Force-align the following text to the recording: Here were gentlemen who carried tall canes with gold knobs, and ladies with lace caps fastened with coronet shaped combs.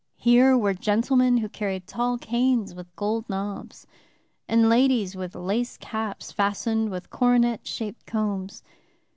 Here 0.17 0.57
were 0.57 0.73
gentlemen 0.73 1.37
who 1.37 1.47
carried 1.47 1.85
tall 1.85 2.17
canes 2.17 2.73
with 2.73 2.87
gold 2.95 3.29
knobs, 3.29 3.85
and 4.47 4.67
ladies 4.67 5.15
with 5.15 5.35
lace 5.35 5.77
caps 5.77 6.31
fastened 6.31 6.89
with 6.89 7.11
coronet 7.11 7.67
shaped 7.67 8.07
combs. 8.07 8.63